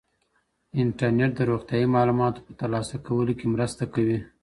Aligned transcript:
انټرنیټ 0.81 1.31
د 1.35 1.41
روغتیايي 1.51 1.87
معلوماتو 1.95 2.45
په 2.47 2.51
ترلاسه 2.59 2.95
کولو 3.07 3.33
کې 3.39 3.45
مرسته 3.53 3.83
کوي. 3.93 4.19